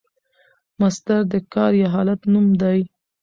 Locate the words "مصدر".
0.81-1.21